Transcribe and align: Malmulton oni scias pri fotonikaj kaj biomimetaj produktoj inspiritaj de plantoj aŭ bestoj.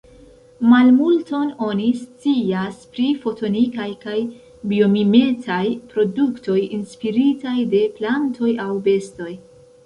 Malmulton 0.69 1.49
oni 1.65 1.89
scias 1.97 2.79
pri 2.95 3.05
fotonikaj 3.25 3.85
kaj 4.05 4.15
biomimetaj 4.71 5.61
produktoj 5.93 6.57
inspiritaj 6.79 7.55
de 7.75 7.83
plantoj 8.01 8.51
aŭ 8.67 8.69
bestoj. 8.91 9.31